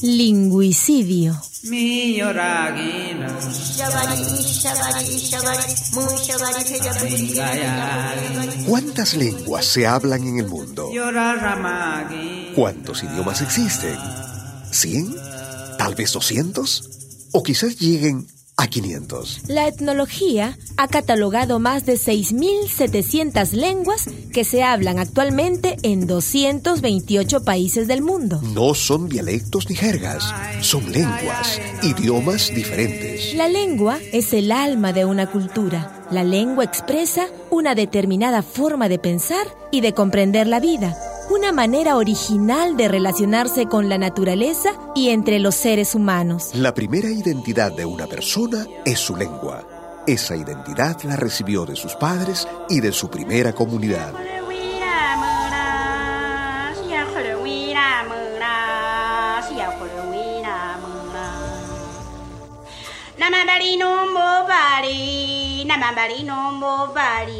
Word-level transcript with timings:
Lingüicidio. 0.00 1.36
¿Cuántas 8.68 9.14
lenguas 9.14 9.64
se 9.66 9.84
hablan 9.88 10.22
en 10.22 10.38
el 10.38 10.46
mundo? 10.46 10.88
¿Cuántos 12.54 13.02
idiomas 13.02 13.40
existen? 13.42 13.98
¿Cien? 14.70 15.16
¿Tal 15.78 15.96
vez 15.96 16.12
doscientos? 16.12 17.28
¿O 17.32 17.42
quizás 17.42 17.76
lleguen 17.80 18.28
a 18.56 18.68
500. 18.68 19.48
La 19.48 19.66
etnología 19.66 20.56
ha 20.82 20.88
catalogado 20.88 21.60
más 21.60 21.86
de 21.86 21.94
6.700 21.94 23.52
lenguas 23.52 24.08
que 24.32 24.42
se 24.42 24.64
hablan 24.64 24.98
actualmente 24.98 25.76
en 25.84 26.08
228 26.08 27.44
países 27.44 27.86
del 27.86 28.02
mundo. 28.02 28.40
No 28.42 28.74
son 28.74 29.08
dialectos 29.08 29.70
ni 29.70 29.76
jergas, 29.76 30.24
son 30.60 30.90
lenguas, 30.90 31.60
idiomas 31.84 32.52
diferentes. 32.52 33.32
La 33.36 33.48
lengua 33.48 34.00
es 34.12 34.32
el 34.32 34.50
alma 34.50 34.92
de 34.92 35.04
una 35.04 35.30
cultura. 35.30 36.04
La 36.10 36.24
lengua 36.24 36.64
expresa 36.64 37.28
una 37.50 37.76
determinada 37.76 38.42
forma 38.42 38.88
de 38.88 38.98
pensar 38.98 39.46
y 39.70 39.82
de 39.82 39.94
comprender 39.94 40.48
la 40.48 40.58
vida 40.58 40.96
una 41.30 41.52
manera 41.52 41.96
original 41.96 42.76
de 42.76 42.88
relacionarse 42.88 43.66
con 43.66 43.88
la 43.88 43.96
naturaleza 43.96 44.70
y 44.94 45.10
entre 45.10 45.38
los 45.38 45.54
seres 45.54 45.94
humanos. 45.94 46.50
La 46.54 46.74
primera 46.74 47.08
identidad 47.08 47.72
de 47.72 47.86
una 47.86 48.06
persona 48.06 48.66
es 48.84 48.98
su 48.98 49.16
lengua. 49.16 49.71
Esa 50.06 50.34
identidad 50.34 51.00
la 51.04 51.14
recibió 51.14 51.64
de 51.64 51.76
sus 51.76 51.94
padres 51.94 52.48
y 52.68 52.80
de 52.80 52.90
su 52.90 53.08
primera 53.08 53.52
comunidad. 53.52 54.12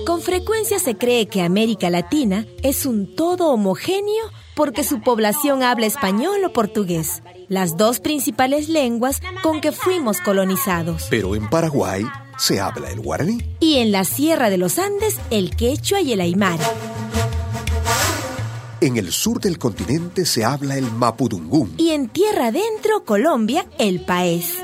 Con 0.06 0.22
frecuencia 0.22 0.78
se 0.78 0.96
cree 0.96 1.26
que 1.26 1.42
América 1.42 1.90
Latina 1.90 2.46
es 2.62 2.86
un 2.86 3.16
todo 3.16 3.48
homogéneo 3.50 4.30
porque 4.62 4.84
su 4.84 5.00
población 5.00 5.64
habla 5.64 5.86
español 5.86 6.44
o 6.44 6.52
portugués, 6.52 7.24
las 7.48 7.76
dos 7.76 7.98
principales 7.98 8.68
lenguas 8.68 9.20
con 9.42 9.60
que 9.60 9.72
fuimos 9.72 10.20
colonizados. 10.20 11.08
Pero 11.10 11.34
en 11.34 11.50
Paraguay 11.50 12.04
se 12.38 12.60
habla 12.60 12.88
el 12.92 13.00
guaraní. 13.00 13.38
Y 13.58 13.78
en 13.78 13.90
la 13.90 14.04
Sierra 14.04 14.50
de 14.50 14.58
los 14.58 14.78
Andes 14.78 15.18
el 15.32 15.56
quechua 15.56 16.00
y 16.00 16.12
el 16.12 16.20
aymara. 16.20 16.64
En 18.80 18.96
el 18.96 19.10
sur 19.10 19.40
del 19.40 19.58
continente 19.58 20.24
se 20.24 20.44
habla 20.44 20.76
el 20.76 20.88
mapudungún. 20.92 21.74
Y 21.76 21.90
en 21.90 22.08
tierra 22.08 22.46
adentro, 22.46 23.04
Colombia, 23.04 23.66
el 23.80 24.04
país. 24.04 24.58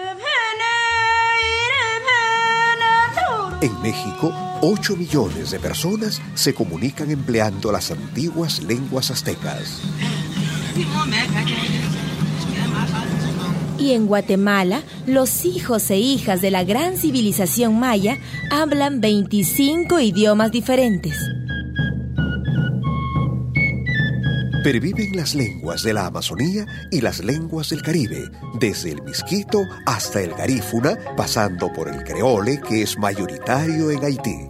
En 3.61 3.83
México, 3.83 4.33
8 4.61 4.97
millones 4.97 5.53
de 5.53 5.61
personas 5.61 6.21
se 6.35 6.53
comunican 6.53 7.13
empleando 7.13 7.71
las 7.71 7.93
antiguas 7.93 8.61
lenguas 8.65 9.11
aztecas. 9.13 9.81
Y 13.79 13.93
en 13.93 14.07
Guatemala, 14.07 14.83
los 15.07 15.45
hijos 15.45 15.89
e 15.91 15.99
hijas 15.99 16.41
de 16.41 16.51
la 16.51 16.65
gran 16.65 16.97
civilización 16.97 17.79
maya 17.79 18.19
hablan 18.51 19.01
25 19.01 20.01
idiomas 20.01 20.51
diferentes. 20.51 21.17
Perviven 24.65 25.17
las 25.17 25.37
lenguas 25.37 25.85
de 25.85 25.95
la 25.95 26.07
Amazonía 26.07 26.67
y 26.91 27.01
las 27.01 27.23
lenguas 27.23 27.71
del 27.71 27.81
Caribe, 27.81 28.29
desde 28.59 28.91
el 28.91 29.03
misquito 29.03 29.63
hasta 29.87 30.21
el 30.21 30.35
garífuna, 30.35 30.99
pasando 31.17 31.73
por 31.73 31.89
el 31.89 32.03
creole 32.03 32.61
que 32.69 32.83
es 32.83 32.99
mayoritario 32.99 33.93
en 33.93 34.05
Haití. 34.05 34.48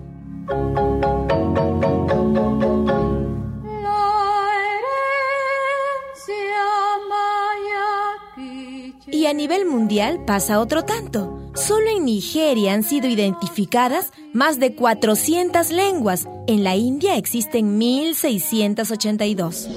Y 9.10 9.26
a 9.26 9.32
nivel 9.32 9.66
mundial 9.66 10.24
pasa 10.24 10.60
otro 10.60 10.84
tanto. 10.84 11.50
Solo 11.54 11.88
en 11.90 12.04
Nigeria 12.04 12.72
han 12.72 12.82
sido 12.84 13.08
identificadas 13.08 14.12
más 14.32 14.60
de 14.60 14.74
400 14.74 15.70
lenguas. 15.70 16.28
En 16.46 16.62
la 16.62 16.76
India 16.76 17.16
existen 17.16 17.78
1682. 17.78 19.68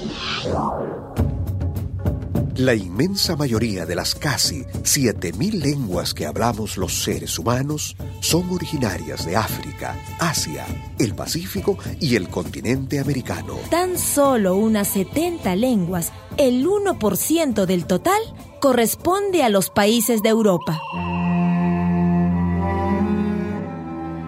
La 2.58 2.76
inmensa 2.76 3.36
mayoría 3.38 3.86
de 3.86 3.96
las 3.96 4.14
casi 4.14 4.64
7.000 4.64 5.54
lenguas 5.54 6.14
que 6.14 6.26
hablamos 6.26 6.78
los 6.78 7.04
seres 7.04 7.40
humanos 7.40 7.96
son 8.20 8.52
originarias 8.52 9.26
de 9.26 9.38
África, 9.38 9.98
Asia, 10.20 10.66
el 11.00 11.16
Pacífico 11.16 11.78
y 12.00 12.16
el 12.16 12.28
continente 12.28 13.00
americano. 13.00 13.58
Tan 13.70 13.98
solo 13.98 14.56
unas 14.56 14.90
70 14.90 15.56
lenguas, 15.56 16.12
el 16.38 16.66
1% 16.66 17.66
del 17.66 17.86
total, 17.86 18.22
corresponde 18.60 19.44
a 19.44 19.50
los 19.50 19.70
países 19.70 20.22
de 20.22 20.30
Europa. 20.30 20.80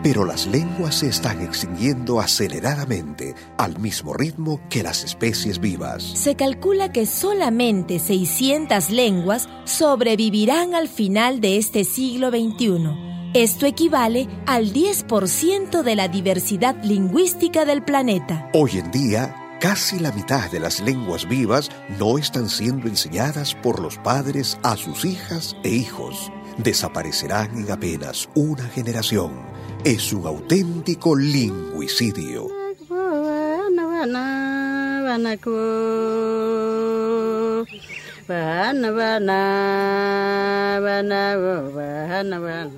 Pero 0.04 0.26
las 0.26 0.48
lenguas 0.48 0.96
se 0.96 1.08
están 1.08 1.42
extinguiendo 1.42 2.20
aceleradamente, 2.20 3.36
al 3.58 3.80
mismo 3.80 4.14
ritmo 4.14 4.60
que 4.70 4.84
las 4.84 5.06
especies 5.06 5.60
vivas. 5.60 6.04
Se 6.04 6.36
calcula 6.36 6.92
que 6.92 7.06
solamente 7.06 8.00
600 8.00 8.90
lenguas 8.90 9.48
sobrevivirán 9.64 10.76
al 10.76 10.90
final 10.90 11.40
de 11.40 11.58
este 11.58 11.86
siglo 11.86 12.32
XXI. 12.32 13.32
Esto 13.34 13.66
equivale 13.66 14.28
al 14.46 14.74
10% 14.74 15.84
de 15.84 15.96
la 15.96 16.10
diversidad 16.10 16.76
lingüística 16.84 17.64
del 17.64 17.82
planeta. 17.82 18.50
Hoy 18.54 18.72
en 18.80 18.92
día, 18.92 19.34
casi 19.62 20.00
la 20.00 20.12
mitad 20.12 20.52
de 20.52 20.60
las 20.60 20.82
lenguas 20.82 21.30
vivas 21.30 21.70
no 21.98 22.18
están 22.18 22.50
siendo 22.50 22.90
enseñadas 22.90 23.56
por 23.56 23.80
los 23.80 23.98
padres 24.00 24.60
a 24.64 24.76
sus 24.76 25.06
hijas 25.06 25.56
e 25.64 25.70
hijos. 25.70 26.30
Desaparecerán 26.58 27.58
en 27.58 27.72
apenas 27.72 28.28
una 28.36 28.66
generación 28.66 29.54
es 29.86 30.14
un 30.14 30.26
auténtico 30.26 31.16
lingüicidio. 31.16 32.48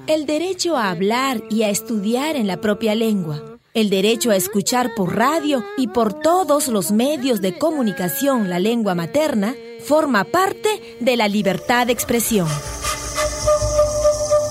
El 0.08 0.26
derecho 0.26 0.78
a 0.78 0.90
hablar 0.90 1.44
y 1.50 1.64
a 1.64 1.70
estudiar 1.70 2.36
en 2.36 2.48
la 2.48 2.60
propia 2.60 2.96
lengua. 2.96 3.60
El 3.76 3.90
derecho 3.90 4.32
a 4.32 4.36
escuchar 4.36 4.96
por 4.96 5.16
radio 5.16 5.64
y 5.78 5.88
por 5.88 6.14
todos 6.14 6.70
los 6.70 6.92
medios 6.92 7.42
de 7.42 7.58
comunicación 7.58 8.50
la 8.50 8.58
lengua 8.60 8.96
materna 8.96 9.54
forma 9.86 10.24
parte 10.24 10.98
de 11.00 11.18
la 11.18 11.28
libertad 11.28 11.86
de 11.86 11.94
expresión. 11.94 12.48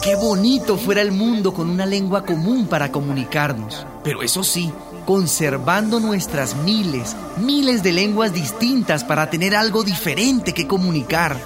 Qué 0.04 0.16
bonito 0.16 0.76
fuera 0.76 1.00
el 1.00 1.12
mundo 1.12 1.54
con 1.54 1.70
una 1.70 1.86
lengua 1.86 2.26
común 2.26 2.66
para 2.66 2.92
comunicarnos. 2.92 3.86
Pero 4.02 4.22
eso 4.22 4.44
sí, 4.44 4.70
conservando 5.06 5.98
nuestras 5.98 6.56
miles, 6.56 7.16
miles 7.38 7.82
de 7.82 7.94
lenguas 7.94 8.34
distintas 8.34 9.02
para 9.02 9.30
tener 9.30 9.56
algo 9.56 9.82
diferente 9.82 10.52
que 10.52 10.66
comunicar. 10.66 11.40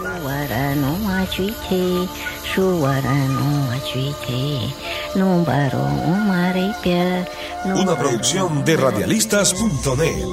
Una 7.64 7.94
producción 7.94 8.64
de 8.64 8.76
radialistas.net. 8.76 10.24